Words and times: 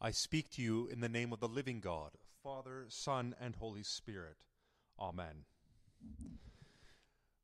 I 0.00 0.12
speak 0.12 0.48
to 0.50 0.62
you 0.62 0.86
in 0.86 1.00
the 1.00 1.08
name 1.08 1.32
of 1.32 1.40
the 1.40 1.48
living 1.48 1.80
God, 1.80 2.12
Father, 2.40 2.86
Son, 2.88 3.34
and 3.40 3.56
Holy 3.56 3.82
Spirit. 3.82 4.36
Amen. 4.96 5.44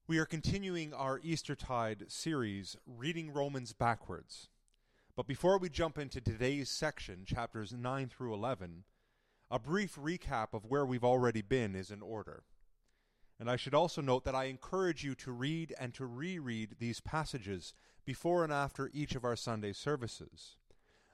We 0.07 0.19
are 0.19 0.25
continuing 0.25 0.95
our 0.95 1.19
Eastertide 1.19 2.05
series, 2.13 2.77
reading 2.87 3.32
Romans 3.32 3.73
backwards. 3.73 4.51
But 5.17 5.27
before 5.27 5.59
we 5.59 5.69
jump 5.69 5.99
into 5.99 6.21
today's 6.21 6.71
section, 6.71 7.25
chapters 7.27 7.73
9 7.73 8.09
through 8.09 8.32
11, 8.35 8.85
a 9.50 9.59
brief 9.59 9.96
recap 9.96 10.55
of 10.55 10.64
where 10.64 10.86
we've 10.86 11.03
already 11.03 11.43
been 11.43 11.75
is 11.75 11.91
in 11.91 12.03
order. 12.03 12.45
And 13.41 13.50
I 13.50 13.57
should 13.57 13.75
also 13.75 14.00
note 14.00 14.25
that 14.27 14.36
I 14.36 14.45
encourage 14.45 15.03
you 15.03 15.17
to 15.17 15.32
read 15.32 15.75
and 15.81 15.93
to 15.95 16.07
reread 16.07 16.77
these 16.79 17.00
passages 17.00 17.75
before 18.05 18.45
and 18.45 18.53
after 18.53 18.93
each 18.95 19.17
of 19.17 19.25
our 19.25 19.35
Sunday 19.35 19.73
services. 19.73 20.55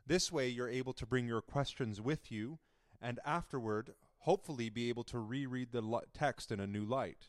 This 0.07 0.33
way, 0.33 0.49
you're 0.49 0.69
able 0.69 0.93
to 0.95 1.07
bring 1.07 1.27
your 1.27 1.41
questions 1.41 2.01
with 2.01 2.33
you, 2.33 2.59
and 3.01 3.21
afterward, 3.25 3.95
hopefully, 4.19 4.69
be 4.69 4.89
able 4.89 5.05
to 5.05 5.19
reread 5.19 5.73
the 5.73 6.01
text 6.13 6.51
in 6.51 6.61
a 6.61 6.67
new 6.67 6.85
light. 6.85 7.29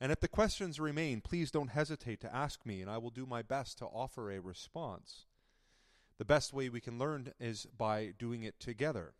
And 0.00 0.12
if 0.12 0.20
the 0.20 0.28
questions 0.28 0.78
remain, 0.78 1.20
please 1.20 1.50
don't 1.50 1.68
hesitate 1.68 2.20
to 2.20 2.34
ask 2.34 2.66
me, 2.66 2.82
and 2.82 2.90
I 2.90 2.98
will 2.98 3.10
do 3.10 3.26
my 3.26 3.42
best 3.42 3.78
to 3.78 3.86
offer 3.86 4.30
a 4.30 4.40
response. 4.40 5.24
The 6.18 6.24
best 6.24 6.52
way 6.52 6.68
we 6.68 6.80
can 6.80 6.98
learn 6.98 7.32
is 7.40 7.66
by 7.76 8.12
doing 8.18 8.42
it 8.42 8.60
together. 8.60 9.14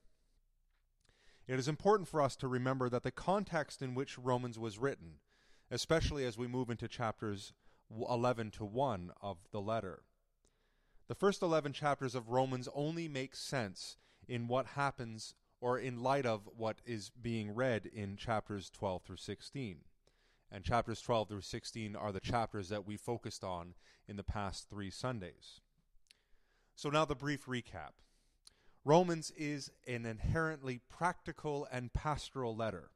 It 1.46 1.58
is 1.58 1.68
important 1.68 2.08
for 2.08 2.20
us 2.20 2.36
to 2.36 2.48
remember 2.48 2.88
that 2.88 3.04
the 3.04 3.10
context 3.10 3.80
in 3.80 3.94
which 3.94 4.18
Romans 4.18 4.58
was 4.58 4.78
written, 4.78 5.20
especially 5.70 6.24
as 6.24 6.36
we 6.36 6.46
move 6.46 6.70
into 6.70 6.88
chapters 6.88 7.52
11 7.90 8.50
to 8.52 8.64
1 8.64 9.12
of 9.22 9.38
the 9.52 9.60
letter, 9.60 10.02
the 11.08 11.14
first 11.14 11.42
11 11.42 11.72
chapters 11.72 12.14
of 12.14 12.28
Romans 12.28 12.68
only 12.74 13.08
make 13.08 13.36
sense 13.36 13.96
in 14.28 14.48
what 14.48 14.66
happens 14.66 15.34
or 15.60 15.78
in 15.78 16.02
light 16.02 16.26
of 16.26 16.48
what 16.56 16.76
is 16.84 17.10
being 17.10 17.54
read 17.54 17.86
in 17.86 18.16
chapters 18.16 18.70
12 18.70 19.02
through 19.02 19.16
16. 19.16 19.78
And 20.50 20.64
chapters 20.64 21.00
12 21.00 21.28
through 21.28 21.40
16 21.40 21.96
are 21.96 22.12
the 22.12 22.20
chapters 22.20 22.68
that 22.68 22.86
we 22.86 22.96
focused 22.96 23.42
on 23.42 23.74
in 24.08 24.16
the 24.16 24.22
past 24.22 24.68
three 24.68 24.90
Sundays. 24.90 25.60
So, 26.74 26.90
now 26.90 27.04
the 27.04 27.14
brief 27.14 27.46
recap. 27.46 27.92
Romans 28.84 29.32
is 29.36 29.72
an 29.88 30.06
inherently 30.06 30.80
practical 30.88 31.66
and 31.72 31.92
pastoral 31.92 32.54
letter. 32.54 32.90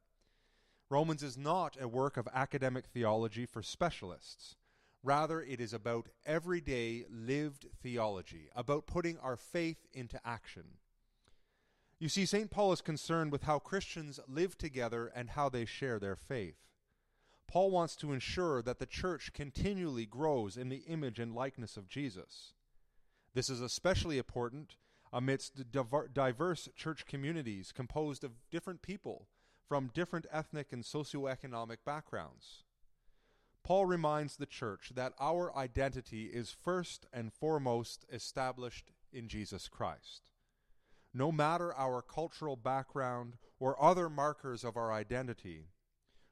Romans 0.89 1.23
is 1.23 1.37
not 1.37 1.77
a 1.81 1.89
work 1.89 2.17
of 2.17 2.29
academic 2.33 2.87
theology 2.87 3.47
for 3.47 3.63
specialists. 3.63 4.57
Rather, 5.03 5.41
it 5.41 5.61
is 5.61 5.73
about 5.73 6.09
everyday 6.27 7.05
lived 7.11 7.67
theology, 7.83 8.51
about 8.55 8.87
putting 8.87 9.19
our 9.19 9.37
faith 9.37 9.87
into 9.93 10.21
action. 10.25 10.65
You 11.99 12.09
see, 12.09 12.27
St. 12.27 12.51
Paul 12.51 12.73
is 12.73 12.81
concerned 12.81 13.33
with 13.33 13.45
how 13.45 13.59
Christians 13.59 14.21
live 14.27 14.57
together 14.59 15.11
and 15.15 15.31
how 15.31 15.49
they 15.49 15.65
share 15.65 15.99
their 15.99 16.17
faith. 16.17 16.57
Paul 17.47 17.71
wants 17.71 17.97
to 17.97 18.13
ensure 18.13 18.63
that 18.63 18.79
the 18.79 18.87
church 18.87 19.33
continually 19.33 20.07
grows 20.07 20.57
in 20.57 20.69
the 20.69 20.85
image 20.87 21.19
and 21.19 21.35
likeness 21.35 21.77
of 21.77 21.89
Jesus. 21.89 22.53
This 23.35 23.51
is 23.51 23.61
especially 23.61 24.19
important 24.19 24.77
amidst 25.13 25.73
diverse 26.15 26.69
church 26.77 27.07
communities 27.07 27.73
composed 27.73 28.23
of 28.23 28.33
different 28.51 28.83
people 28.83 29.27
from 29.69 29.91
different 29.93 30.27
ethnic 30.33 30.73
and 30.73 30.85
socioeconomic 30.85 31.79
backgrounds. 31.85 32.65
Paul 33.63 33.87
reminds 33.87 34.37
the 34.37 34.47
church 34.47 34.93
that 34.95 35.13
our 35.21 35.57
identity 35.57 36.27
is 36.27 36.51
first 36.51 37.07
and 37.13 37.33
foremost 37.33 38.05
established 38.13 38.91
in 39.13 39.29
Jesus 39.29 39.69
Christ. 39.69 40.23
No 41.13 41.31
matter 41.33 41.75
our 41.75 42.03
cultural 42.03 42.57
background 42.57 43.37
or 43.59 43.81
other 43.83 44.09
markers 44.09 44.65
of 44.65 44.77
our 44.77 44.93
identity, 44.93 45.67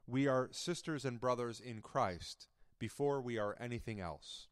we 0.06 0.26
are 0.26 0.48
sisters 0.52 1.04
and 1.04 1.20
brothers 1.20 1.60
in 1.60 1.82
Christ 1.82 2.48
before 2.78 3.20
we 3.20 3.38
are 3.38 3.56
anything 3.60 4.00
else. 4.00 4.48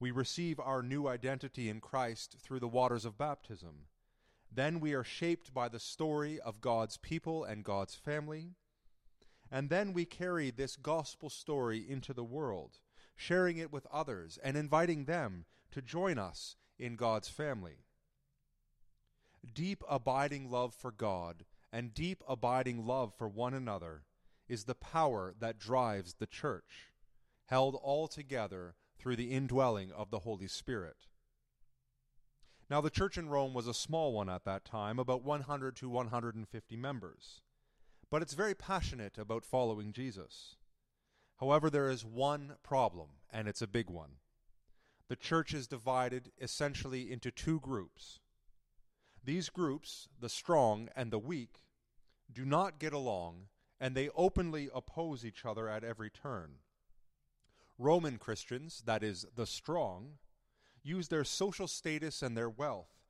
We 0.00 0.10
receive 0.10 0.58
our 0.58 0.82
new 0.82 1.06
identity 1.06 1.68
in 1.68 1.80
Christ 1.80 2.36
through 2.42 2.60
the 2.60 2.68
waters 2.68 3.04
of 3.04 3.18
baptism. 3.18 3.86
Then 4.50 4.80
we 4.80 4.94
are 4.94 5.04
shaped 5.04 5.52
by 5.54 5.68
the 5.68 5.78
story 5.78 6.40
of 6.40 6.62
God's 6.62 6.96
people 6.96 7.44
and 7.44 7.62
God's 7.62 7.94
family. 7.94 8.54
And 9.50 9.68
then 9.68 9.92
we 9.92 10.04
carry 10.04 10.50
this 10.50 10.76
gospel 10.76 11.28
story 11.28 11.84
into 11.88 12.12
the 12.12 12.24
world, 12.24 12.78
sharing 13.16 13.56
it 13.58 13.72
with 13.72 13.86
others 13.92 14.38
and 14.42 14.56
inviting 14.56 15.04
them 15.04 15.44
to 15.72 15.82
join 15.82 16.18
us 16.18 16.56
in 16.78 16.96
God's 16.96 17.28
family. 17.28 17.84
Deep 19.54 19.82
abiding 19.88 20.50
love 20.50 20.74
for 20.74 20.92
God 20.92 21.44
and 21.72 21.94
deep 21.94 22.22
abiding 22.28 22.86
love 22.86 23.12
for 23.16 23.28
one 23.28 23.54
another 23.54 24.02
is 24.48 24.64
the 24.64 24.74
power 24.74 25.34
that 25.38 25.58
drives 25.58 26.14
the 26.14 26.26
church, 26.26 26.92
held 27.46 27.76
all 27.82 28.08
together 28.08 28.74
through 28.98 29.16
the 29.16 29.30
indwelling 29.30 29.92
of 29.92 30.10
the 30.10 30.20
Holy 30.20 30.48
Spirit. 30.48 31.06
Now, 32.68 32.80
the 32.80 32.90
church 32.90 33.18
in 33.18 33.28
Rome 33.28 33.54
was 33.54 33.66
a 33.66 33.74
small 33.74 34.12
one 34.12 34.28
at 34.28 34.44
that 34.44 34.64
time, 34.64 34.98
about 34.98 35.24
100 35.24 35.74
to 35.76 35.88
150 35.88 36.76
members, 36.76 37.40
but 38.10 38.22
it's 38.22 38.34
very 38.34 38.54
passionate 38.54 39.16
about 39.18 39.44
following 39.44 39.92
Jesus. 39.92 40.56
However, 41.38 41.70
there 41.70 41.88
is 41.88 42.04
one 42.04 42.54
problem, 42.62 43.08
and 43.32 43.48
it's 43.48 43.62
a 43.62 43.66
big 43.66 43.88
one. 43.88 44.16
The 45.08 45.16
church 45.16 45.54
is 45.54 45.66
divided 45.66 46.32
essentially 46.40 47.10
into 47.10 47.30
two 47.30 47.60
groups. 47.60 48.18
These 49.24 49.48
groups, 49.48 50.08
the 50.18 50.28
strong 50.28 50.88
and 50.94 51.10
the 51.10 51.18
weak, 51.18 51.64
do 52.32 52.44
not 52.44 52.78
get 52.78 52.92
along, 52.92 53.46
and 53.80 53.94
they 53.94 54.10
openly 54.14 54.68
oppose 54.74 55.24
each 55.24 55.44
other 55.44 55.68
at 55.68 55.84
every 55.84 56.10
turn. 56.10 56.56
Roman 57.78 58.18
Christians, 58.18 58.82
that 58.86 59.02
is, 59.02 59.24
the 59.34 59.46
strong, 59.46 60.18
use 60.82 61.08
their 61.08 61.24
social 61.24 61.66
status 61.66 62.22
and 62.22 62.36
their 62.36 62.50
wealth 62.50 63.00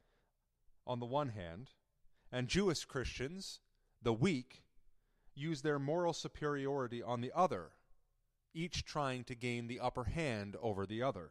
on 0.86 1.00
the 1.00 1.06
one 1.06 1.30
hand, 1.30 1.70
and 2.32 2.48
Jewish 2.48 2.84
Christians, 2.84 3.60
the 4.02 4.12
weak, 4.12 4.62
use 5.40 5.62
their 5.62 5.78
moral 5.78 6.12
superiority 6.12 7.02
on 7.02 7.20
the 7.20 7.32
other, 7.34 7.70
each 8.52 8.84
trying 8.84 9.24
to 9.24 9.34
gain 9.34 9.66
the 9.66 9.80
upper 9.80 10.04
hand 10.04 10.56
over 10.60 10.86
the 10.86 11.02
other. 11.02 11.30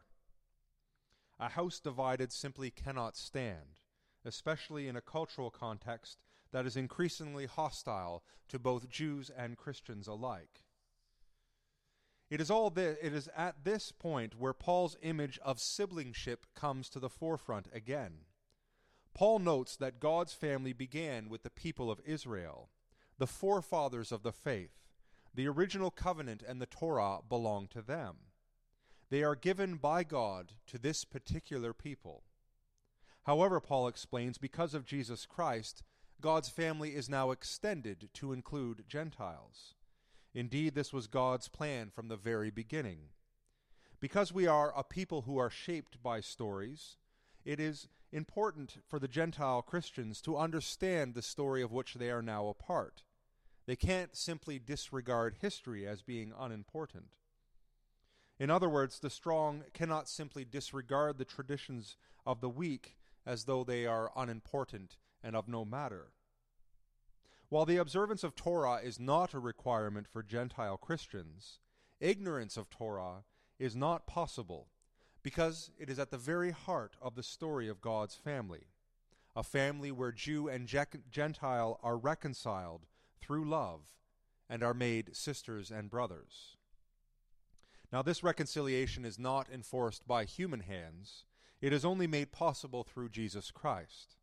A 1.38 1.50
house 1.50 1.80
divided 1.80 2.32
simply 2.32 2.70
cannot 2.70 3.16
stand, 3.16 3.80
especially 4.24 4.88
in 4.88 4.96
a 4.96 5.00
cultural 5.00 5.50
context 5.50 6.18
that 6.52 6.66
is 6.66 6.76
increasingly 6.76 7.46
hostile 7.46 8.22
to 8.48 8.58
both 8.58 8.90
Jews 8.90 9.30
and 9.30 9.56
Christians 9.56 10.06
alike. 10.06 10.64
It 12.28 12.40
is 12.40 12.50
all 12.50 12.70
this, 12.70 12.96
it 13.02 13.12
is 13.12 13.28
at 13.36 13.64
this 13.64 13.90
point 13.90 14.38
where 14.38 14.52
Paul's 14.52 14.96
image 15.02 15.38
of 15.42 15.58
siblingship 15.58 16.46
comes 16.54 16.88
to 16.90 17.00
the 17.00 17.08
forefront 17.08 17.68
again. 17.72 18.24
Paul 19.14 19.40
notes 19.40 19.76
that 19.76 19.98
God's 19.98 20.32
family 20.32 20.72
began 20.72 21.28
with 21.28 21.42
the 21.42 21.50
people 21.50 21.90
of 21.90 22.00
Israel, 22.04 22.68
the 23.20 23.26
forefathers 23.26 24.12
of 24.12 24.22
the 24.22 24.32
faith. 24.32 24.72
The 25.34 25.46
original 25.46 25.90
covenant 25.90 26.42
and 26.42 26.58
the 26.58 26.64
Torah 26.64 27.18
belong 27.28 27.68
to 27.68 27.82
them. 27.82 28.16
They 29.10 29.22
are 29.22 29.36
given 29.36 29.76
by 29.76 30.04
God 30.04 30.54
to 30.68 30.78
this 30.78 31.04
particular 31.04 31.74
people. 31.74 32.22
However, 33.24 33.60
Paul 33.60 33.88
explains, 33.88 34.38
because 34.38 34.72
of 34.72 34.86
Jesus 34.86 35.26
Christ, 35.26 35.82
God's 36.22 36.48
family 36.48 36.96
is 36.96 37.10
now 37.10 37.30
extended 37.30 38.08
to 38.14 38.32
include 38.32 38.88
Gentiles. 38.88 39.74
Indeed, 40.32 40.74
this 40.74 40.90
was 40.90 41.06
God's 41.06 41.48
plan 41.48 41.90
from 41.94 42.08
the 42.08 42.16
very 42.16 42.50
beginning. 42.50 43.10
Because 44.00 44.32
we 44.32 44.46
are 44.46 44.72
a 44.74 44.82
people 44.82 45.22
who 45.22 45.36
are 45.36 45.50
shaped 45.50 46.02
by 46.02 46.20
stories, 46.20 46.96
it 47.44 47.60
is 47.60 47.86
important 48.12 48.78
for 48.88 48.98
the 48.98 49.08
Gentile 49.08 49.60
Christians 49.60 50.22
to 50.22 50.38
understand 50.38 51.12
the 51.12 51.20
story 51.20 51.60
of 51.60 51.70
which 51.70 51.94
they 51.94 52.10
are 52.10 52.22
now 52.22 52.48
a 52.48 52.54
part. 52.54 53.02
They 53.66 53.76
can't 53.76 54.16
simply 54.16 54.58
disregard 54.58 55.36
history 55.40 55.86
as 55.86 56.02
being 56.02 56.32
unimportant. 56.38 57.10
In 58.38 58.50
other 58.50 58.68
words, 58.68 58.98
the 58.98 59.10
strong 59.10 59.64
cannot 59.74 60.08
simply 60.08 60.44
disregard 60.44 61.18
the 61.18 61.24
traditions 61.24 61.96
of 62.24 62.40
the 62.40 62.48
weak 62.48 62.96
as 63.26 63.44
though 63.44 63.64
they 63.64 63.86
are 63.86 64.10
unimportant 64.16 64.96
and 65.22 65.36
of 65.36 65.46
no 65.46 65.64
matter. 65.64 66.12
While 67.50 67.66
the 67.66 67.76
observance 67.76 68.24
of 68.24 68.34
Torah 68.34 68.80
is 68.82 68.98
not 68.98 69.34
a 69.34 69.38
requirement 69.38 70.06
for 70.08 70.22
Gentile 70.22 70.76
Christians, 70.76 71.58
ignorance 72.00 72.56
of 72.56 72.70
Torah 72.70 73.24
is 73.58 73.76
not 73.76 74.06
possible 74.06 74.68
because 75.22 75.70
it 75.78 75.90
is 75.90 75.98
at 75.98 76.10
the 76.10 76.16
very 76.16 76.50
heart 76.50 76.96
of 77.02 77.14
the 77.14 77.22
story 77.22 77.68
of 77.68 77.82
God's 77.82 78.14
family, 78.14 78.68
a 79.36 79.42
family 79.42 79.92
where 79.92 80.12
Jew 80.12 80.48
and 80.48 80.66
Gentile 81.10 81.78
are 81.82 81.98
reconciled 81.98 82.86
through 83.20 83.48
love 83.48 83.82
and 84.48 84.62
are 84.62 84.74
made 84.74 85.16
sisters 85.16 85.70
and 85.70 85.90
brothers. 85.90 86.56
Now, 87.92 88.02
this 88.02 88.22
reconciliation 88.22 89.04
is 89.04 89.18
not 89.18 89.48
enforced 89.52 90.06
by 90.06 90.24
human 90.24 90.60
hands, 90.60 91.24
it 91.60 91.72
is 91.72 91.84
only 91.84 92.06
made 92.06 92.32
possible 92.32 92.82
through 92.82 93.10
Jesus 93.10 93.50
Christ. 93.50 94.16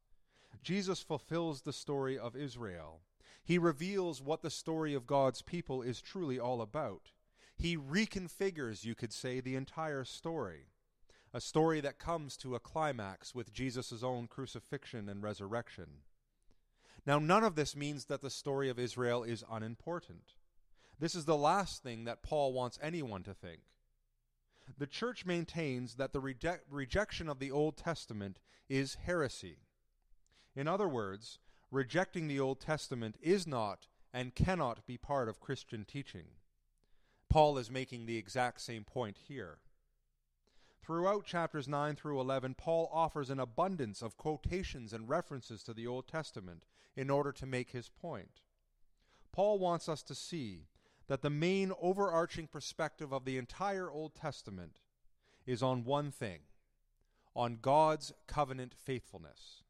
Jesus 0.64 1.02
fulfills 1.02 1.62
the 1.62 1.74
story 1.74 2.18
of 2.18 2.36
Israel. 2.36 3.02
He 3.44 3.58
reveals 3.58 4.22
what 4.22 4.42
the 4.42 4.50
story 4.50 4.94
of 4.94 5.08
God's 5.08 5.42
people 5.42 5.82
is 5.82 6.02
truly 6.02 6.40
all 6.40 6.62
about. 6.62 7.12
He 7.56 7.78
reconfigures, 7.78 8.84
you 8.84 8.96
could 8.96 9.14
say, 9.14 9.40
the 9.40 9.56
entire 9.56 10.04
story. 10.04 10.68
A 11.34 11.42
story 11.42 11.80
that 11.82 12.00
comes 12.00 12.38
to 12.38 12.56
a 12.56 12.60
climax 12.60 13.36
with 13.36 13.54
Jesus' 13.54 14.04
own 14.04 14.28
crucifixion 14.28 15.08
and 15.08 15.22
resurrection. 15.22 16.02
Now, 17.06 17.20
none 17.20 17.44
of 17.44 17.56
this 17.56 17.76
means 17.76 18.06
that 18.06 18.22
the 18.22 18.30
story 18.30 18.70
of 18.70 18.80
Israel 18.80 19.24
is 19.24 19.44
unimportant. 19.50 20.34
This 21.00 21.16
is 21.16 21.26
the 21.26 21.38
last 21.38 21.84
thing 21.84 22.06
that 22.06 22.24
Paul 22.24 22.54
wants 22.54 22.80
anyone 22.82 23.24
to 23.24 23.34
think. 23.34 23.62
The 24.78 24.88
church 24.88 25.26
maintains 25.26 25.96
that 25.96 26.12
the 26.12 26.20
reject- 26.20 26.66
rejection 26.70 27.30
of 27.30 27.40
the 27.40 27.52
Old 27.52 27.78
Testament 27.78 28.40
is 28.68 28.96
heresy. 29.06 29.60
In 30.56 30.68
other 30.68 30.88
words, 30.88 31.40
rejecting 31.72 32.28
the 32.28 32.40
Old 32.40 32.60
Testament 32.60 33.16
is 33.22 33.48
not 33.48 33.88
and 34.14 34.36
cannot 34.36 34.86
be 34.86 34.98
part 34.98 35.30
of 35.30 35.40
Christian 35.40 35.86
teaching. 35.86 36.28
Paul 37.30 37.58
is 37.58 37.70
making 37.70 38.06
the 38.06 38.18
exact 38.18 38.62
same 38.62 38.84
point 38.84 39.18
here. 39.28 39.60
Throughout 40.82 41.26
chapters 41.26 41.68
9 41.68 41.96
through 41.96 42.20
11, 42.20 42.56
Paul 42.56 42.90
offers 42.94 43.30
an 43.30 43.40
abundance 43.40 44.02
of 44.02 44.18
quotations 44.18 44.94
and 44.94 45.10
references 45.10 45.62
to 45.64 45.74
the 45.74 45.86
Old 45.86 46.08
Testament 46.08 46.64
in 46.98 47.10
order 47.10 47.32
to 47.32 47.46
make 47.46 47.72
his 47.72 47.88
point. 47.88 48.42
Paul 49.32 49.60
wants 49.60 49.88
us 49.88 50.02
to 50.04 50.16
see 50.16 50.66
that 51.08 51.22
the 51.22 51.30
main 51.30 51.72
overarching 51.80 52.48
perspective 52.48 53.14
of 53.14 53.24
the 53.24 53.38
entire 53.38 53.90
Old 53.90 54.16
Testament 54.16 54.80
is 55.46 55.64
on 55.64 55.86
one 55.86 56.12
thing 56.12 56.40
on 57.36 57.60
God's 57.62 58.12
covenant 58.26 58.74
faithfulness. 58.74 59.62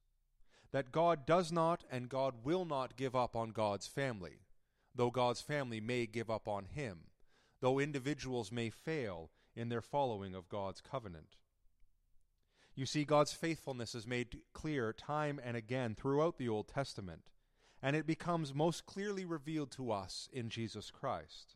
That 0.71 0.94
God 0.94 1.25
does 1.25 1.51
not 1.51 1.83
and 1.91 2.07
God 2.07 2.45
will 2.45 2.63
not 2.63 2.95
give 2.95 3.13
up 3.13 3.35
on 3.35 3.50
God's 3.50 3.88
family, 3.88 4.39
though 4.95 5.12
God's 5.12 5.41
family 5.41 5.81
may 5.81 6.06
give 6.06 6.30
up 6.30 6.47
on 6.47 6.63
him, 6.63 7.00
though 7.59 7.77
individuals 7.77 8.53
may 8.53 8.69
fail 8.69 9.30
in 9.53 9.68
their 9.68 9.81
following 9.81 10.33
of 10.33 10.47
God's 10.47 10.80
covenant. 10.80 11.35
You 12.77 12.85
see, 12.85 13.03
God's 13.03 13.33
faithfulness 13.33 13.94
is 13.94 14.07
made 14.07 14.38
clear 14.53 14.94
time 14.94 15.41
and 15.44 15.57
again 15.57 15.95
throughout 15.95 16.38
the 16.38 16.47
Old 16.47 16.69
Testament 16.69 17.24
and 17.81 17.95
it 17.95 18.07
becomes 18.07 18.53
most 18.53 18.85
clearly 18.85 19.25
revealed 19.25 19.71
to 19.71 19.91
us 19.91 20.29
in 20.31 20.50
Jesus 20.50 20.91
Christ. 20.91 21.56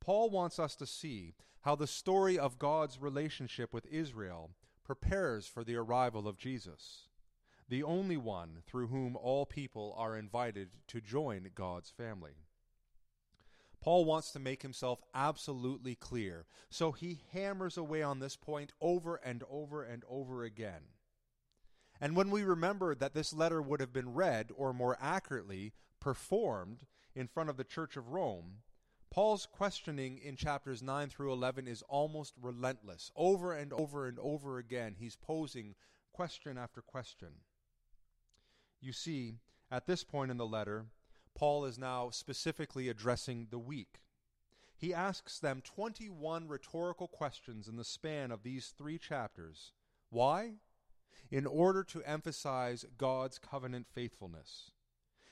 Paul 0.00 0.30
wants 0.30 0.58
us 0.58 0.74
to 0.76 0.86
see 0.86 1.34
how 1.62 1.74
the 1.74 1.86
story 1.86 2.38
of 2.38 2.58
God's 2.58 3.00
relationship 3.00 3.72
with 3.72 3.86
Israel 3.86 4.50
prepares 4.84 5.46
for 5.46 5.64
the 5.64 5.76
arrival 5.76 6.26
of 6.26 6.38
Jesus, 6.38 7.08
the 7.68 7.82
only 7.82 8.16
one 8.16 8.62
through 8.66 8.88
whom 8.88 9.16
all 9.16 9.44
people 9.44 9.94
are 9.96 10.16
invited 10.16 10.70
to 10.88 11.00
join 11.00 11.50
God's 11.54 11.90
family. 11.90 12.46
Paul 13.80 14.04
wants 14.04 14.32
to 14.32 14.38
make 14.38 14.62
himself 14.62 15.00
absolutely 15.14 15.94
clear, 15.94 16.46
so 16.68 16.92
he 16.92 17.20
hammers 17.32 17.76
away 17.76 18.02
on 18.02 18.18
this 18.18 18.36
point 18.36 18.72
over 18.80 19.16
and 19.16 19.44
over 19.48 19.82
and 19.82 20.02
over 20.08 20.42
again. 20.42 20.82
And 22.00 22.16
when 22.16 22.30
we 22.30 22.42
remember 22.42 22.94
that 22.94 23.14
this 23.14 23.32
letter 23.32 23.60
would 23.60 23.80
have 23.80 23.92
been 23.92 24.14
read, 24.14 24.50
or 24.54 24.72
more 24.72 24.96
accurately, 25.00 25.72
performed 26.00 26.86
in 27.14 27.26
front 27.26 27.50
of 27.50 27.56
the 27.56 27.64
Church 27.64 27.96
of 27.96 28.08
Rome, 28.08 28.58
Paul's 29.10 29.46
questioning 29.46 30.18
in 30.18 30.36
chapters 30.36 30.82
9 30.82 31.08
through 31.08 31.32
11 31.32 31.66
is 31.66 31.82
almost 31.88 32.34
relentless. 32.40 33.10
Over 33.16 33.52
and 33.52 33.72
over 33.72 34.06
and 34.06 34.18
over 34.18 34.58
again, 34.58 34.96
he's 34.98 35.16
posing 35.16 35.74
question 36.12 36.58
after 36.58 36.82
question. 36.82 37.28
You 38.80 38.92
see, 38.92 39.38
at 39.70 39.86
this 39.86 40.04
point 40.04 40.30
in 40.30 40.36
the 40.36 40.46
letter, 40.46 40.86
Paul 41.34 41.64
is 41.64 41.78
now 41.78 42.10
specifically 42.10 42.88
addressing 42.88 43.48
the 43.50 43.58
weak. 43.58 44.00
He 44.76 44.94
asks 44.94 45.38
them 45.38 45.60
21 45.62 46.48
rhetorical 46.48 47.08
questions 47.08 47.68
in 47.68 47.76
the 47.76 47.84
span 47.84 48.30
of 48.30 48.42
these 48.42 48.72
three 48.76 48.98
chapters. 48.98 49.72
Why? 50.10 50.54
in 51.30 51.46
order 51.46 51.82
to 51.84 52.02
emphasize 52.04 52.84
God's 52.96 53.38
covenant 53.38 53.86
faithfulness, 53.92 54.70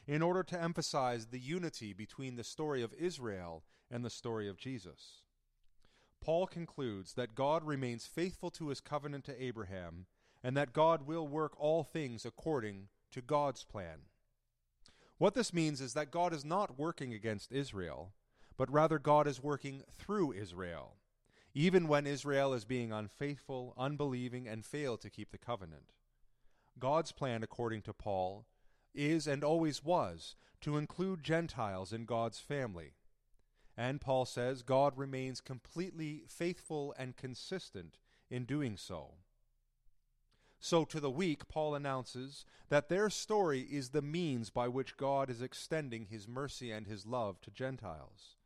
in 0.06 0.22
order 0.22 0.42
to 0.42 0.60
emphasize 0.60 1.26
the 1.26 1.38
unity 1.38 1.92
between 1.92 2.36
the 2.36 2.44
story 2.44 2.82
of 2.82 2.94
Israel 2.94 3.64
and 3.90 4.04
the 4.04 4.10
story 4.10 4.48
of 4.48 4.58
Jesus. 4.58 5.22
Paul 6.20 6.46
concludes 6.46 7.14
that 7.14 7.34
God 7.34 7.64
remains 7.64 8.06
faithful 8.06 8.50
to 8.52 8.68
his 8.68 8.80
covenant 8.80 9.24
to 9.24 9.42
Abraham 9.42 10.06
and 10.42 10.56
that 10.56 10.72
God 10.72 11.06
will 11.06 11.26
work 11.26 11.58
all 11.58 11.82
things 11.82 12.24
according 12.24 12.88
to 13.12 13.22
God's 13.22 13.64
plan. 13.64 14.00
What 15.18 15.34
this 15.34 15.52
means 15.52 15.80
is 15.80 15.94
that 15.94 16.10
God 16.10 16.32
is 16.32 16.44
not 16.44 16.78
working 16.78 17.12
against 17.12 17.52
Israel, 17.52 18.12
but 18.56 18.70
rather 18.72 18.98
God 18.98 19.26
is 19.26 19.42
working 19.42 19.82
through 19.98 20.32
Israel 20.32 20.96
even 21.56 21.88
when 21.88 22.06
Israel 22.06 22.52
is 22.52 22.66
being 22.66 22.92
unfaithful, 22.92 23.72
unbelieving, 23.78 24.46
and 24.46 24.62
fail 24.62 24.98
to 24.98 25.08
keep 25.08 25.30
the 25.30 25.38
covenant. 25.38 25.94
God's 26.78 27.12
plan, 27.12 27.42
according 27.42 27.80
to 27.82 27.94
Paul, 27.94 28.44
is 28.94 29.26
and 29.26 29.42
always 29.42 29.82
was 29.82 30.36
to 30.60 30.76
include 30.76 31.24
Gentiles 31.24 31.94
in 31.94 32.04
God's 32.04 32.38
family. 32.38 32.92
And 33.74 34.02
Paul 34.02 34.26
says 34.26 34.60
God 34.60 34.98
remains 34.98 35.40
completely 35.40 36.24
faithful 36.28 36.94
and 36.98 37.16
consistent 37.16 37.96
in 38.28 38.44
doing 38.44 38.76
so. 38.76 39.14
So, 40.58 40.84
to 40.86 41.00
the 41.00 41.10
weak, 41.10 41.48
Paul 41.48 41.74
announces 41.74 42.44
that 42.68 42.88
their 42.88 43.10
story 43.10 43.60
is 43.60 43.90
the 43.90 44.02
means 44.02 44.50
by 44.50 44.68
which 44.68 44.96
God 44.96 45.30
is 45.30 45.42
extending 45.42 46.06
his 46.06 46.26
mercy 46.26 46.70
and 46.72 46.86
his 46.86 47.06
love 47.06 47.40
to 47.42 47.50
Gentiles. 47.50 48.36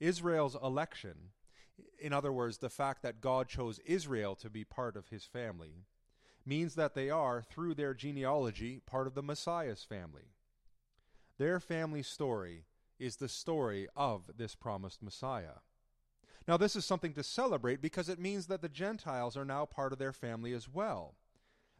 Israel's 0.00 0.56
election 0.62 1.30
in 1.98 2.12
other 2.12 2.32
words, 2.32 2.58
the 2.58 2.70
fact 2.70 3.02
that 3.02 3.20
God 3.20 3.48
chose 3.48 3.80
Israel 3.80 4.34
to 4.36 4.50
be 4.50 4.64
part 4.64 4.96
of 4.96 5.08
his 5.08 5.24
family, 5.24 5.84
means 6.44 6.74
that 6.74 6.94
they 6.94 7.10
are, 7.10 7.42
through 7.42 7.74
their 7.74 7.94
genealogy, 7.94 8.80
part 8.86 9.06
of 9.06 9.14
the 9.14 9.22
Messiah's 9.22 9.84
family. 9.84 10.34
Their 11.38 11.60
family 11.60 12.02
story 12.02 12.64
is 12.98 13.16
the 13.16 13.28
story 13.28 13.86
of 13.94 14.30
this 14.36 14.54
promised 14.54 15.02
Messiah. 15.02 15.60
Now, 16.46 16.56
this 16.56 16.74
is 16.74 16.84
something 16.84 17.12
to 17.14 17.22
celebrate 17.22 17.82
because 17.82 18.08
it 18.08 18.18
means 18.18 18.46
that 18.46 18.62
the 18.62 18.68
Gentiles 18.68 19.36
are 19.36 19.44
now 19.44 19.66
part 19.66 19.92
of 19.92 19.98
their 19.98 20.14
family 20.14 20.52
as 20.52 20.68
well. 20.68 21.14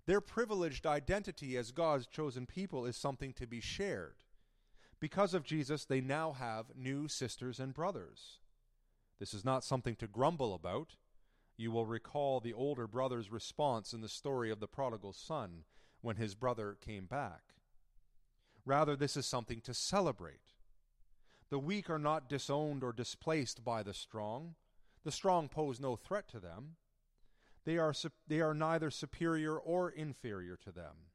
Their 0.08 0.22
privileged 0.22 0.86
identity 0.86 1.58
as 1.58 1.70
God's 1.70 2.06
chosen 2.06 2.46
people 2.46 2.86
is 2.86 2.96
something 2.96 3.34
to 3.34 3.46
be 3.46 3.60
shared. 3.60 4.14
Because 5.00 5.34
of 5.34 5.44
Jesus, 5.44 5.84
they 5.84 6.00
now 6.00 6.32
have 6.32 6.74
new 6.74 7.08
sisters 7.08 7.60
and 7.60 7.74
brothers. 7.74 8.38
This 9.18 9.34
is 9.34 9.44
not 9.44 9.64
something 9.64 9.96
to 9.96 10.06
grumble 10.06 10.54
about. 10.54 10.96
You 11.58 11.70
will 11.72 11.84
recall 11.84 12.40
the 12.40 12.54
older 12.54 12.86
brother's 12.86 13.30
response 13.30 13.92
in 13.92 14.00
the 14.00 14.08
story 14.08 14.50
of 14.50 14.60
the 14.60 14.66
prodigal 14.66 15.12
son 15.12 15.64
when 16.00 16.16
his 16.16 16.34
brother 16.34 16.78
came 16.80 17.04
back. 17.04 17.42
Rather, 18.64 18.96
this 18.96 19.14
is 19.14 19.26
something 19.26 19.60
to 19.60 19.74
celebrate. 19.74 20.54
The 21.50 21.58
weak 21.58 21.90
are 21.90 21.98
not 21.98 22.30
disowned 22.30 22.82
or 22.82 22.94
displaced 22.94 23.62
by 23.62 23.82
the 23.82 23.92
strong. 23.92 24.54
The 25.04 25.12
strong 25.12 25.50
pose 25.50 25.78
no 25.78 25.96
threat 25.96 26.30
to 26.30 26.40
them. 26.40 26.76
They 27.68 27.76
are, 27.76 27.92
they 28.26 28.40
are 28.40 28.54
neither 28.54 28.90
superior 28.90 29.54
or 29.54 29.90
inferior 29.90 30.56
to 30.64 30.72
them. 30.72 31.10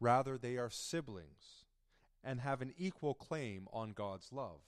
Rather, 0.00 0.36
they 0.36 0.58
are 0.58 0.68
siblings 0.68 1.64
and 2.22 2.42
have 2.42 2.60
an 2.60 2.74
equal 2.76 3.14
claim 3.14 3.68
on 3.72 3.92
God's 3.92 4.34
love. 4.34 4.60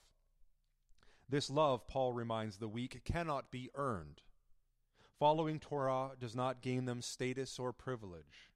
This 1.29 1.51
love, 1.51 1.87
Paul 1.87 2.15
reminds 2.15 2.57
the 2.57 2.69
weak, 2.69 3.03
cannot 3.05 3.51
be 3.51 3.69
earned. 3.75 4.23
Following 5.19 5.61
Torah 5.61 6.13
does 6.19 6.35
not 6.35 6.63
gain 6.63 6.87
them 6.87 7.03
status 7.03 7.59
or 7.59 7.75
privilege. 7.75 8.51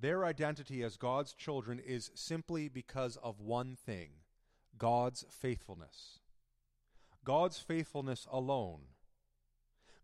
Their 0.00 0.24
identity 0.24 0.82
as 0.82 0.96
God's 0.96 1.34
children 1.34 1.78
is 1.78 2.10
simply 2.14 2.68
because 2.70 3.18
of 3.18 3.38
one 3.38 3.76
thing 3.76 4.12
God's 4.78 5.26
faithfulness. 5.28 6.20
God's 7.22 7.58
faithfulness 7.58 8.26
alone. 8.32 8.84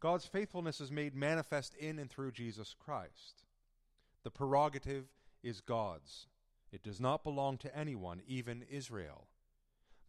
God's 0.00 0.26
faithfulness 0.26 0.80
is 0.80 0.92
made 0.92 1.14
manifest 1.14 1.74
in 1.74 1.98
and 1.98 2.08
through 2.08 2.32
Jesus 2.32 2.74
Christ. 2.78 3.44
The 4.22 4.30
prerogative 4.30 5.06
is 5.42 5.60
God's. 5.60 6.26
It 6.70 6.82
does 6.82 7.00
not 7.00 7.24
belong 7.24 7.58
to 7.58 7.76
anyone, 7.76 8.22
even 8.26 8.64
Israel. 8.70 9.28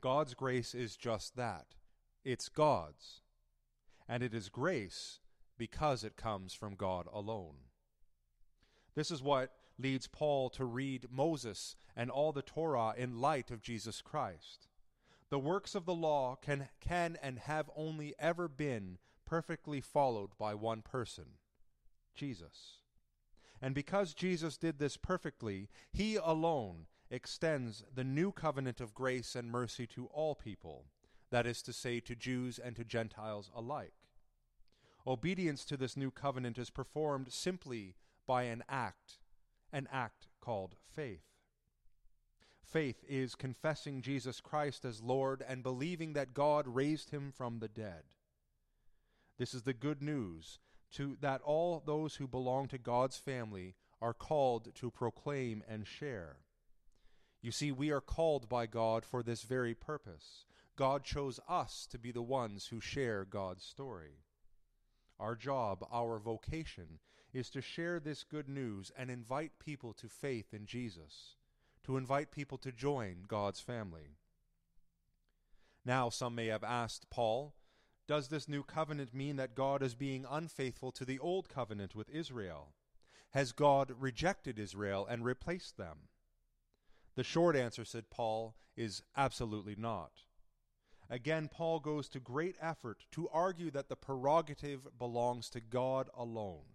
God's 0.02 0.34
grace 0.34 0.76
is 0.76 0.96
just 0.96 1.36
that 1.36 1.76
it's 2.24 2.50
God's. 2.50 3.22
And 4.08 4.24
it 4.24 4.34
is 4.34 4.50
grace 4.50 5.20
because 5.58 6.04
it 6.04 6.18
comes 6.18 6.54
from 6.54 6.76
God 6.76 7.08
alone. 7.12 7.56
This 8.96 9.12
is 9.12 9.22
what 9.22 9.52
leads 9.78 10.08
Paul 10.08 10.50
to 10.52 10.66
read 10.66 11.08
Moses 11.10 11.76
and 11.96 12.12
all 12.12 12.32
the 12.32 12.42
Torah 12.42 12.94
in 12.98 13.22
light 13.22 13.52
of 13.52 13.62
Jesus 13.62 14.02
Christ. 14.02 14.68
The 15.30 15.40
works 15.40 15.76
of 15.76 15.86
the 15.86 15.94
law 15.94 16.36
can, 16.42 16.70
can 16.82 17.18
and 17.22 17.40
have 17.40 17.70
only 17.76 18.16
ever 18.20 18.48
been 18.48 18.98
perfectly 19.30 19.80
followed 19.80 20.32
by 20.40 20.56
one 20.56 20.82
person 20.82 21.26
Jesus. 22.16 22.80
And 23.62 23.76
because 23.76 24.16
Jesus 24.16 24.58
did 24.58 24.80
this 24.80 24.98
perfectly, 24.98 25.70
he 25.92 26.16
alone 26.16 26.88
extends 27.12 27.84
the 27.94 28.04
new 28.04 28.32
covenant 28.32 28.82
of 28.82 28.96
grace 28.96 29.36
and 29.36 29.52
mercy 29.52 29.86
to 29.88 30.08
all 30.08 30.34
people, 30.34 30.86
that 31.30 31.46
is 31.46 31.62
to 31.62 31.74
say, 31.74 32.00
to 32.00 32.16
Jews 32.16 32.58
and 32.58 32.76
to 32.76 32.84
Gentiles 32.84 33.52
alike. 33.56 33.94
Obedience 35.06 35.64
to 35.66 35.78
this 35.78 35.96
new 35.96 36.10
covenant 36.10 36.58
is 36.58 36.72
performed 36.72 37.32
simply 37.32 37.96
by 38.26 38.44
an 38.44 38.64
act, 38.68 39.20
an 39.72 39.88
act 39.92 40.28
called 40.42 40.76
faith. 40.92 41.24
Faith 42.64 43.04
is 43.08 43.36
confessing 43.36 44.02
Jesus 44.02 44.42
Christ 44.42 44.86
as 44.86 45.02
Lord 45.02 45.44
and 45.48 45.62
believing 45.62 46.14
that 46.14 46.34
God 46.34 46.68
raised 46.68 47.12
him 47.12 47.32
from 47.36 47.60
the 47.60 47.68
dead. 47.68 48.04
This 49.40 49.54
is 49.54 49.64
the 49.64 49.74
good 49.74 50.02
news 50.04 50.60
to 50.92 51.18
that 51.22 51.42
all 51.42 51.82
those 51.86 52.16
who 52.16 52.28
belong 52.28 52.68
to 52.68 52.78
God's 52.78 53.16
family 53.16 53.76
are 54.02 54.14
called 54.14 54.76
to 54.76 54.92
proclaim 54.92 55.64
and 55.68 55.88
share. 55.88 56.38
You 57.42 57.52
see, 57.52 57.72
we 57.72 57.90
are 57.90 58.02
called 58.02 58.50
by 58.50 58.66
God 58.66 59.06
for 59.06 59.24
this 59.24 59.44
very 59.44 59.74
purpose. 59.74 60.46
God 60.76 61.06
chose 61.06 61.40
us 61.48 61.88
to 61.90 61.98
be 61.98 62.12
the 62.12 62.22
ones 62.22 62.68
who 62.68 62.82
share 62.82 63.24
God's 63.24 63.64
story. 63.64 64.24
Our 65.20 65.36
job, 65.36 65.86
our 65.90 66.20
vocation, 66.20 67.00
is 67.34 67.50
to 67.52 67.62
share 67.62 68.00
this 68.00 68.26
good 68.26 68.50
news 68.50 68.92
and 68.98 69.10
invite 69.10 69.60
people 69.60 69.94
to 69.94 70.10
faith 70.10 70.54
in 70.54 70.66
Jesus, 70.66 71.36
to 71.86 71.96
invite 71.96 72.32
people 72.32 72.58
to 72.58 72.74
join 72.74 73.24
God's 73.28 73.62
family. 73.62 74.18
Now, 75.86 76.10
some 76.10 76.36
may 76.36 76.48
have 76.48 76.64
asked 76.64 77.10
Paul, 77.10 77.54
does 78.10 78.30
this 78.30 78.50
new 78.50 78.64
covenant 78.64 79.14
mean 79.14 79.36
that 79.36 79.54
God 79.54 79.84
is 79.84 79.94
being 79.94 80.26
unfaithful 80.28 80.92
to 80.94 81.06
the 81.06 81.20
old 81.20 81.48
covenant 81.48 81.94
with 81.94 82.10
Israel? 82.10 82.74
Has 83.34 83.52
God 83.52 83.94
rejected 84.00 84.58
Israel 84.58 85.06
and 85.08 85.24
replaced 85.24 85.78
them? 85.78 86.08
The 87.16 87.24
short 87.24 87.56
answer, 87.56 87.86
said 87.86 88.10
Paul, 88.10 88.56
is 88.76 89.04
absolutely 89.16 89.76
not. 89.78 90.24
Again, 91.08 91.50
Paul 91.54 91.80
goes 91.80 92.10
to 92.10 92.20
great 92.20 92.56
effort 92.60 93.06
to 93.12 93.30
argue 93.30 93.70
that 93.70 93.90
the 93.90 93.96
prerogative 93.96 94.88
belongs 94.98 95.48
to 95.52 95.60
God 95.60 96.10
alone. 96.18 96.66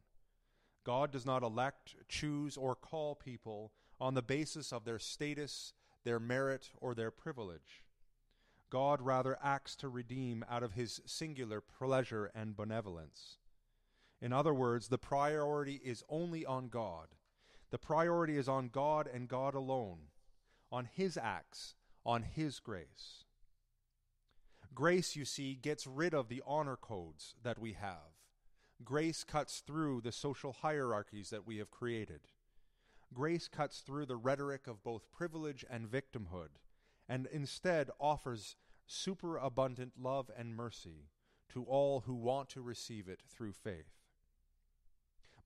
God 0.85 1.11
does 1.11 1.26
not 1.26 1.43
elect, 1.43 1.97
choose, 2.09 2.57
or 2.57 2.76
call 2.76 3.17
people 3.17 3.73
on 4.00 4.14
the 4.14 4.23
basis 4.23 4.73
of 4.73 4.85
their 4.85 5.00
status, 5.00 5.73
their 6.05 6.21
merit, 6.21 6.71
or 6.81 6.95
their 6.95 7.11
privilege. 7.11 7.84
God 8.75 9.00
rather 9.00 9.38
acts 9.40 9.76
to 9.76 9.88
redeem 9.88 10.45
out 10.50 10.64
of 10.64 10.73
his 10.73 11.00
singular 11.07 11.61
pleasure 11.61 12.33
and 12.35 12.57
benevolence. 12.57 13.38
In 14.21 14.33
other 14.33 14.52
words, 14.52 14.88
the 14.88 14.99
priority 14.99 15.81
is 15.85 16.02
only 16.09 16.45
on 16.45 16.66
God. 16.66 17.07
The 17.71 17.78
priority 17.78 18.37
is 18.37 18.49
on 18.49 18.71
God 18.71 19.07
and 19.07 19.28
God 19.28 19.54
alone, 19.54 20.09
on 20.73 20.88
his 20.93 21.16
acts, 21.16 21.76
on 22.04 22.25
his 22.25 22.59
grace. 22.59 23.23
Grace, 24.75 25.14
you 25.14 25.25
see, 25.25 25.54
gets 25.54 25.87
rid 25.87 26.12
of 26.12 26.28
the 26.28 26.43
honor 26.45 26.75
codes 26.75 27.37
that 27.45 27.61
we 27.61 27.75
have. 27.75 28.19
Grace 28.85 29.23
cuts 29.23 29.62
through 29.64 30.00
the 30.00 30.11
social 30.11 30.52
hierarchies 30.52 31.31
that 31.31 31.47
we 31.47 31.59
have 31.59 31.71
created. 31.71 32.23
Grace 33.12 33.47
cuts 33.47 33.83
through 33.83 34.07
the 34.07 34.16
rhetoric 34.16 34.66
of 34.66 34.83
both 34.83 35.12
privilege 35.12 35.64
and 35.71 35.88
victimhood, 35.88 36.59
and 37.08 37.26
instead 37.32 37.90
offers 38.00 38.56
superabundant 38.87 39.92
love 40.00 40.30
and 40.37 40.56
mercy 40.56 41.08
to 41.50 41.64
all 41.64 42.00
who 42.00 42.14
want 42.14 42.49
to 42.50 42.61
receive 42.61 43.08
it 43.08 43.20
through 43.28 43.52
faith. 43.52 43.90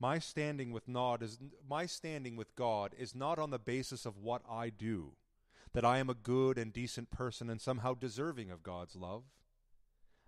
My 0.01 0.19
standing 0.19 0.71
with 0.71 0.91
God 0.93 1.23
is 1.23 1.39
my 1.69 1.87
standing 1.87 2.37
with 2.37 2.55
God 2.55 2.95
is 2.97 3.15
not 3.15 3.39
on 3.39 3.51
the 3.51 3.59
basis 3.59 4.07
of 4.07 4.17
what 4.17 4.43
I 4.49 4.71
do, 4.71 5.13
that 5.73 5.85
I 5.85 5.99
am 5.99 6.09
a 6.09 6.15
good 6.15 6.57
and 6.57 6.73
decent 6.73 7.11
person 7.11 7.51
and 7.51 7.61
somehow 7.61 7.95
deserving 7.95 8.51
of 8.51 8.63
God's 8.63 8.95
love. 8.95 9.25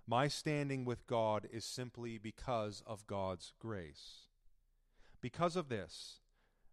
My 0.07 0.27
standing 0.27 0.85
with 0.85 1.07
God 1.07 1.47
is 1.53 1.65
simply 1.65 2.19
because 2.19 2.83
of 2.85 3.07
God's 3.07 3.53
grace. 3.61 4.27
Because 5.21 5.55
of 5.55 5.69
this, 5.69 6.19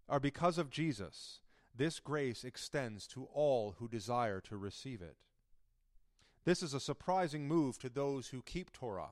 or 0.08 0.20
because 0.20 0.58
of 0.58 0.72
Jesus, 0.72 1.42
this 1.78 2.00
grace 2.00 2.44
extends 2.44 3.08
to 3.08 3.28
all 3.34 3.76
who 3.78 3.88
desire 3.88 4.42
to 4.42 4.58
receive 4.58 5.02
it. 5.02 5.16
This 6.44 6.64
is 6.64 6.74
a 6.74 6.80
surprising 6.80 7.48
move 7.48 7.78
to 7.80 7.90
those 7.90 8.30
who 8.30 8.42
keep 8.42 8.72
Torah, 8.74 9.12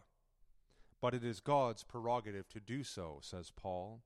but 1.01 1.13
it 1.13 1.23
is 1.23 1.39
God's 1.41 1.83
prerogative 1.83 2.49
to 2.49 2.59
do 2.59 2.83
so, 2.83 3.19
says 3.21 3.51
Paul. 3.55 4.01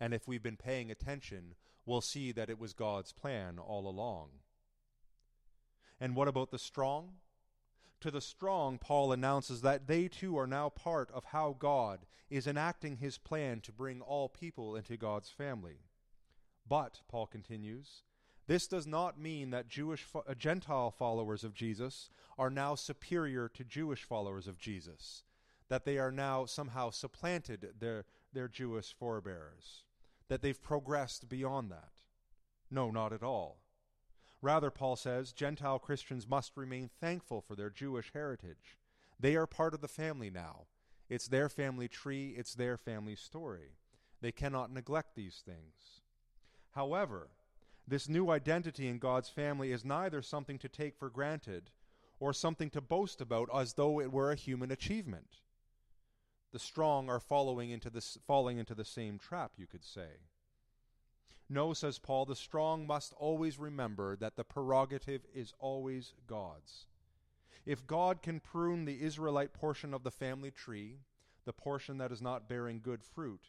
And 0.00 0.14
if 0.14 0.26
we've 0.26 0.42
been 0.42 0.56
paying 0.56 0.90
attention, 0.90 1.54
we'll 1.84 2.00
see 2.00 2.32
that 2.32 2.48
it 2.48 2.58
was 2.58 2.72
God's 2.72 3.12
plan 3.12 3.58
all 3.58 3.88
along. 3.88 4.28
And 6.00 6.14
what 6.14 6.28
about 6.28 6.50
the 6.50 6.58
strong? 6.58 7.14
To 8.00 8.10
the 8.12 8.20
strong, 8.20 8.78
Paul 8.78 9.12
announces 9.12 9.62
that 9.62 9.88
they 9.88 10.06
too 10.06 10.38
are 10.38 10.46
now 10.46 10.68
part 10.68 11.10
of 11.10 11.24
how 11.26 11.56
God 11.58 12.06
is 12.30 12.46
enacting 12.46 12.98
his 12.98 13.18
plan 13.18 13.60
to 13.62 13.72
bring 13.72 14.00
all 14.00 14.28
people 14.28 14.76
into 14.76 14.96
God's 14.96 15.30
family. 15.30 15.78
But, 16.68 17.00
Paul 17.08 17.26
continues, 17.26 18.02
this 18.46 18.66
does 18.66 18.86
not 18.86 19.20
mean 19.20 19.50
that 19.50 19.68
Jewish 19.68 20.02
fo- 20.02 20.24
uh, 20.28 20.34
Gentile 20.34 20.90
followers 20.90 21.44
of 21.44 21.54
Jesus 21.54 22.08
are 22.38 22.50
now 22.50 22.74
superior 22.74 23.48
to 23.50 23.64
Jewish 23.64 24.04
followers 24.04 24.46
of 24.46 24.58
Jesus, 24.58 25.24
that 25.68 25.84
they 25.84 25.98
are 25.98 26.12
now 26.12 26.46
somehow 26.46 26.90
supplanted 26.90 27.74
their, 27.78 28.06
their 28.32 28.48
Jewish 28.48 28.94
forebears, 28.94 29.84
that 30.28 30.42
they've 30.42 30.62
progressed 30.62 31.28
beyond 31.28 31.70
that. 31.70 31.92
No, 32.70 32.90
not 32.90 33.12
at 33.12 33.22
all. 33.22 33.58
Rather, 34.40 34.70
Paul 34.70 34.96
says, 34.96 35.32
Gentile 35.32 35.78
Christians 35.78 36.28
must 36.28 36.56
remain 36.56 36.88
thankful 37.00 37.40
for 37.40 37.54
their 37.54 37.70
Jewish 37.70 38.12
heritage. 38.12 38.78
They 39.20 39.36
are 39.36 39.46
part 39.46 39.74
of 39.74 39.80
the 39.80 39.88
family 39.88 40.30
now. 40.30 40.66
It's 41.08 41.28
their 41.28 41.48
family 41.48 41.88
tree, 41.88 42.34
it's 42.36 42.54
their 42.54 42.76
family 42.76 43.16
story. 43.16 43.76
They 44.20 44.32
cannot 44.32 44.72
neglect 44.72 45.16
these 45.16 45.42
things. 45.44 46.02
However, 46.72 47.28
this 47.86 48.08
new 48.08 48.30
identity 48.30 48.88
in 48.88 48.98
God's 48.98 49.28
family 49.28 49.72
is 49.72 49.84
neither 49.84 50.22
something 50.22 50.58
to 50.58 50.68
take 50.68 50.96
for 50.96 51.08
granted 51.08 51.70
or 52.20 52.32
something 52.32 52.70
to 52.70 52.80
boast 52.80 53.20
about 53.20 53.48
as 53.54 53.74
though 53.74 54.00
it 54.00 54.12
were 54.12 54.30
a 54.30 54.36
human 54.36 54.70
achievement. 54.70 55.40
The 56.52 56.58
strong 56.58 57.08
are 57.08 57.20
following 57.20 57.70
into 57.70 57.90
this, 57.90 58.18
falling 58.26 58.58
into 58.58 58.74
the 58.74 58.84
same 58.84 59.18
trap, 59.18 59.52
you 59.56 59.66
could 59.66 59.84
say. 59.84 60.20
No, 61.48 61.72
says 61.72 61.98
Paul, 61.98 62.26
the 62.26 62.36
strong 62.36 62.86
must 62.86 63.14
always 63.14 63.58
remember 63.58 64.16
that 64.16 64.36
the 64.36 64.44
prerogative 64.44 65.22
is 65.34 65.54
always 65.58 66.12
God's. 66.26 66.86
If 67.64 67.86
God 67.86 68.22
can 68.22 68.40
prune 68.40 68.84
the 68.84 69.02
Israelite 69.02 69.52
portion 69.52 69.94
of 69.94 70.02
the 70.02 70.10
family 70.10 70.50
tree, 70.50 70.98
the 71.44 71.52
portion 71.52 71.98
that 71.98 72.12
is 72.12 72.20
not 72.20 72.48
bearing 72.48 72.80
good 72.80 73.02
fruit, 73.02 73.40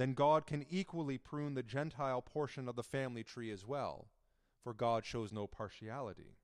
then 0.00 0.14
God 0.14 0.46
can 0.46 0.64
equally 0.70 1.18
prune 1.18 1.52
the 1.52 1.62
Gentile 1.62 2.22
portion 2.22 2.68
of 2.68 2.74
the 2.74 2.82
family 2.82 3.22
tree 3.22 3.50
as 3.50 3.66
well, 3.66 4.08
for 4.64 4.72
God 4.72 5.04
shows 5.04 5.30
no 5.30 5.46
partiality. 5.46 6.38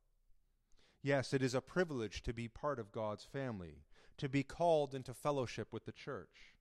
Yes, 1.02 1.32
it 1.32 1.40
is 1.40 1.54
a 1.54 1.62
privilege 1.62 2.22
to 2.24 2.34
be 2.34 2.48
part 2.48 2.78
of 2.78 2.92
God's 2.92 3.24
family, 3.24 3.84
to 4.18 4.28
be 4.28 4.42
called 4.42 4.94
into 4.94 5.14
fellowship 5.14 5.72
with 5.72 5.86
the 5.86 5.92
church. 5.92 6.52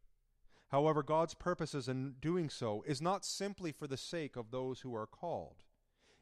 However, 0.70 1.04
God's 1.04 1.34
purposes 1.34 1.90
in 1.90 2.16
doing 2.22 2.50
so 2.50 2.82
is 2.88 3.02
not 3.02 3.26
simply 3.26 3.74
for 3.74 3.88
the 3.88 3.98
sake 3.98 4.38
of 4.38 4.52
those 4.52 4.80
who 4.80 4.96
are 4.96 5.06
called, 5.06 5.66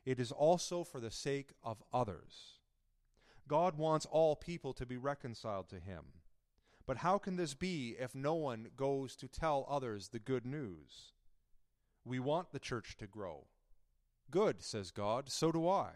it 0.05 0.19
is 0.19 0.31
also 0.31 0.83
for 0.83 0.99
the 0.99 1.11
sake 1.11 1.51
of 1.63 1.83
others. 1.93 2.57
God 3.47 3.77
wants 3.77 4.07
all 4.07 4.35
people 4.35 4.73
to 4.73 4.87
be 4.87 4.97
reconciled 4.97 5.69
to 5.69 5.79
Him. 5.79 6.05
But 6.85 6.97
how 6.97 7.17
can 7.17 7.37
this 7.37 7.53
be 7.53 7.95
if 7.97 8.13
no 8.13 8.33
one 8.33 8.67
goes 8.75 9.15
to 9.17 9.27
tell 9.27 9.65
others 9.69 10.09
the 10.09 10.19
good 10.19 10.45
news? 10.45 11.13
We 12.03 12.19
want 12.19 12.51
the 12.51 12.59
church 12.59 12.97
to 12.97 13.07
grow. 13.07 13.47
Good, 14.29 14.61
says 14.61 14.91
God, 14.91 15.29
so 15.29 15.51
do 15.51 15.67
I. 15.67 15.91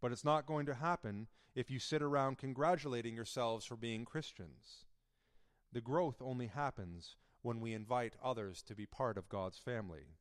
But 0.00 0.12
it's 0.12 0.24
not 0.24 0.46
going 0.46 0.66
to 0.66 0.74
happen 0.74 1.26
if 1.54 1.70
you 1.70 1.78
sit 1.78 2.02
around 2.02 2.38
congratulating 2.38 3.14
yourselves 3.14 3.64
for 3.64 3.76
being 3.76 4.04
Christians. 4.04 4.84
The 5.72 5.80
growth 5.80 6.20
only 6.20 6.46
happens 6.46 7.16
when 7.42 7.60
we 7.60 7.72
invite 7.72 8.14
others 8.22 8.62
to 8.62 8.74
be 8.74 8.86
part 8.86 9.18
of 9.18 9.28
God's 9.28 9.58
family. 9.58 10.16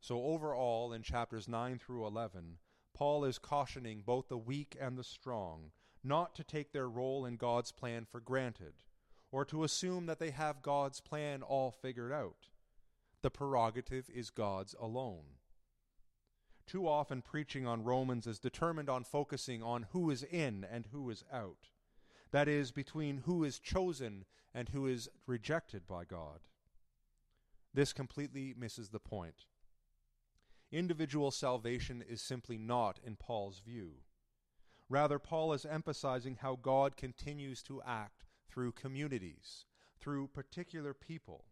So, 0.00 0.22
overall, 0.22 0.92
in 0.92 1.02
chapters 1.02 1.48
9 1.48 1.78
through 1.78 2.06
11, 2.06 2.58
Paul 2.94 3.24
is 3.24 3.38
cautioning 3.38 4.02
both 4.06 4.28
the 4.28 4.38
weak 4.38 4.76
and 4.80 4.96
the 4.96 5.04
strong 5.04 5.72
not 6.02 6.34
to 6.34 6.44
take 6.44 6.72
their 6.72 6.88
role 6.88 7.24
in 7.24 7.36
God's 7.36 7.72
plan 7.72 8.04
for 8.04 8.20
granted, 8.20 8.74
or 9.30 9.44
to 9.44 9.64
assume 9.64 10.06
that 10.06 10.18
they 10.18 10.30
have 10.30 10.62
God's 10.62 11.00
plan 11.00 11.42
all 11.42 11.70
figured 11.70 12.12
out. 12.12 12.48
The 13.22 13.30
prerogative 13.30 14.08
is 14.08 14.30
God's 14.30 14.74
alone. 14.80 15.36
Too 16.66 16.86
often, 16.86 17.22
preaching 17.22 17.66
on 17.66 17.82
Romans 17.82 18.26
is 18.26 18.38
determined 18.38 18.88
on 18.90 19.02
focusing 19.02 19.62
on 19.62 19.86
who 19.92 20.10
is 20.10 20.22
in 20.22 20.66
and 20.70 20.86
who 20.92 21.08
is 21.10 21.24
out. 21.32 21.70
That 22.30 22.46
is, 22.46 22.70
between 22.70 23.22
who 23.24 23.42
is 23.42 23.58
chosen 23.58 24.26
and 24.54 24.68
who 24.68 24.86
is 24.86 25.08
rejected 25.26 25.86
by 25.86 26.04
God. 26.04 26.40
This 27.72 27.92
completely 27.92 28.54
misses 28.56 28.90
the 28.90 28.98
point. 28.98 29.46
Individual 30.70 31.30
salvation 31.30 32.04
is 32.06 32.20
simply 32.20 32.58
not 32.58 33.00
in 33.04 33.16
Paul's 33.16 33.60
view. 33.60 33.92
Rather, 34.88 35.18
Paul 35.18 35.52
is 35.52 35.66
emphasizing 35.66 36.38
how 36.40 36.56
God 36.60 36.96
continues 36.96 37.62
to 37.64 37.82
act 37.86 38.24
through 38.48 38.72
communities, 38.72 39.66
through 40.00 40.28
particular 40.28 40.94
people, 40.94 41.44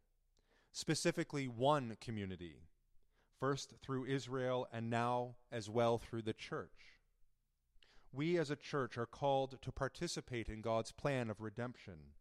specifically 0.72 1.46
one 1.46 1.96
community, 2.00 2.62
first 3.38 3.74
through 3.82 4.06
Israel 4.06 4.66
and 4.72 4.88
now 4.88 5.36
as 5.52 5.68
well 5.68 5.98
through 5.98 6.22
the 6.22 6.32
church. 6.32 6.70
We 8.12 8.38
as 8.38 8.50
a 8.50 8.56
church 8.56 8.96
are 8.96 9.06
called 9.06 9.60
to 9.60 9.72
participate 9.72 10.48
in 10.48 10.62
God's 10.62 10.92
plan 10.92 11.28
of 11.28 11.42
redemption 11.42 12.14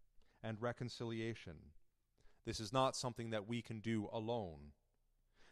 and 0.43 0.61
reconciliation. 0.61 1.55
This 2.45 2.59
is 2.59 2.73
not 2.73 2.97
something 2.97 3.29
that 3.29 3.47
we 3.47 3.61
can 3.61 3.79
do 3.79 4.09
alone. 4.11 4.73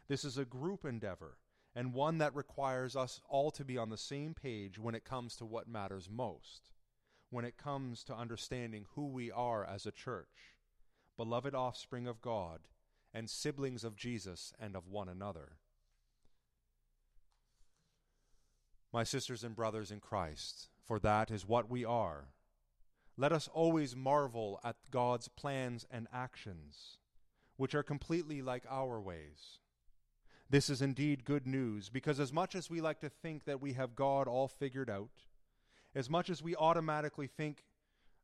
This 0.08 0.24
is 0.24 0.36
a 0.36 0.44
group 0.44 0.84
endeavor 0.84 1.38
and 1.74 1.92
one 1.92 2.18
that 2.18 2.34
requires 2.34 2.94
us 2.94 3.20
all 3.28 3.50
to 3.50 3.64
be 3.64 3.76
on 3.76 3.90
the 3.90 3.96
same 3.96 4.34
page 4.34 4.78
when 4.78 4.94
it 4.94 5.04
comes 5.04 5.36
to 5.36 5.44
what 5.44 5.68
matters 5.68 6.08
most, 6.10 6.70
when 7.30 7.44
it 7.44 7.56
comes 7.56 8.04
to 8.04 8.14
understanding 8.14 8.86
who 8.94 9.06
we 9.06 9.30
are 9.30 9.64
as 9.64 9.84
a 9.84 9.92
church, 9.92 10.54
beloved 11.16 11.54
offspring 11.54 12.06
of 12.06 12.22
God, 12.22 12.60
and 13.12 13.28
siblings 13.28 13.82
of 13.82 13.96
Jesus 13.96 14.52
and 14.60 14.76
of 14.76 14.88
one 14.88 15.08
another. 15.08 15.52
My 18.92 19.02
sisters 19.02 19.42
and 19.42 19.56
brothers 19.56 19.90
in 19.90 19.98
Christ, 19.98 20.68
for 20.84 21.00
that 21.00 21.30
is 21.30 21.46
what 21.46 21.68
we 21.68 21.84
are. 21.84 22.28
Let 23.16 23.32
us 23.32 23.48
always 23.52 23.96
marvel 23.96 24.60
at 24.62 24.76
God's 24.92 25.26
plans 25.26 25.86
and 25.90 26.06
actions, 26.12 26.98
which 27.56 27.74
are 27.74 27.82
completely 27.82 28.42
like 28.42 28.64
our 28.68 29.00
ways 29.00 29.58
this 30.54 30.70
is 30.70 30.80
indeed 30.80 31.24
good 31.24 31.48
news 31.48 31.88
because, 31.88 32.20
as 32.20 32.32
much 32.32 32.54
as 32.54 32.70
we 32.70 32.80
like 32.80 33.00
to 33.00 33.08
think 33.08 33.44
that 33.44 33.60
we 33.60 33.72
have 33.72 33.96
God 33.96 34.28
all 34.28 34.46
figured 34.46 34.88
out, 34.88 35.10
as 35.96 36.08
much 36.08 36.30
as 36.30 36.44
we 36.44 36.54
automatically 36.54 37.26
think, 37.26 37.64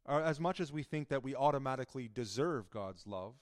or 0.04 0.22
as 0.22 0.38
much 0.38 0.60
as 0.60 0.70
we 0.70 0.84
think 0.84 1.08
that 1.08 1.24
we 1.24 1.34
automatically 1.34 2.08
deserve 2.08 2.70
God's 2.70 3.04
love, 3.04 3.34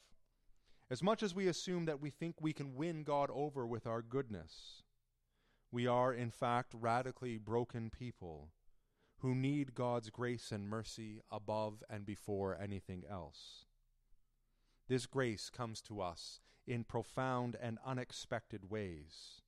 as 0.91 1.03
much 1.03 1.23
as 1.23 1.35
we 1.35 1.49
assume 1.49 1.85
that 1.85 2.01
we 2.01 2.09
think 2.09 2.37
we 2.41 2.55
can 2.55 2.77
win 2.77 3.03
God 3.03 3.29
over 3.31 3.67
with 3.67 3.87
our 3.87 4.01
goodness, 4.01 4.83
we 5.71 5.87
are, 5.87 6.15
in 6.15 6.31
fact, 6.31 6.73
radically 6.73 7.37
broken 7.37 7.91
people 7.91 8.49
who 9.19 9.35
need 9.35 9.75
God's 9.75 10.09
grace 10.09 10.51
and 10.51 10.67
mercy 10.67 11.21
above 11.31 11.83
and 11.91 12.07
before 12.07 12.57
anything 12.59 13.05
else. 13.11 13.67
This 14.89 15.05
grace 15.05 15.51
comes 15.51 15.83
to 15.83 16.01
us 16.01 16.41
in 16.69 16.85
profound 16.85 17.57
and 17.61 17.79
unexpected 17.85 18.71
ways 18.71 19.41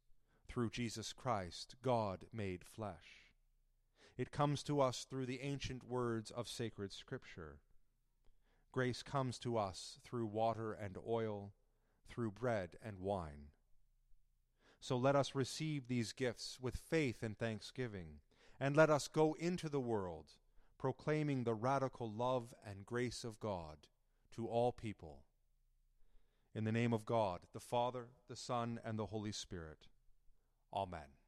through 0.48 0.70
Jesus 0.70 1.12
Christ, 1.12 1.76
God 1.82 2.24
made 2.32 2.64
flesh. 2.64 3.30
It 4.16 4.32
comes 4.32 4.62
to 4.64 4.80
us 4.80 5.06
through 5.08 5.26
the 5.26 5.40
ancient 5.42 5.84
words 5.84 6.30
of 6.30 6.48
sacred 6.48 6.92
Scripture. 6.92 7.58
Grace 8.72 9.02
comes 9.02 9.38
to 9.40 9.56
us 9.56 9.98
through 10.02 10.26
water 10.26 10.72
and 10.72 10.96
oil, 11.08 11.52
through 12.08 12.32
bread 12.32 12.70
and 12.82 12.98
wine. 12.98 13.50
So 14.80 14.96
let 14.96 15.14
us 15.14 15.34
receive 15.34 15.86
these 15.86 16.12
gifts 16.12 16.58
with 16.60 16.76
faith 16.76 17.22
and 17.22 17.38
thanksgiving, 17.38 18.20
and 18.58 18.76
let 18.76 18.90
us 18.90 19.08
go 19.08 19.36
into 19.38 19.68
the 19.68 19.80
world 19.80 20.32
proclaiming 20.80 21.44
the 21.44 21.54
radical 21.54 22.10
love 22.10 22.54
and 22.66 22.86
grace 22.86 23.22
of 23.22 23.38
God 23.38 23.76
to 24.34 24.46
all 24.46 24.72
people. 24.72 25.18
In 26.54 26.64
the 26.64 26.72
name 26.72 26.92
of 26.92 27.06
God, 27.06 27.40
the 27.52 27.60
Father, 27.60 28.06
the 28.28 28.34
Son, 28.34 28.80
and 28.84 28.98
the 28.98 29.06
Holy 29.06 29.30
Spirit. 29.30 29.86
Amen. 30.74 31.19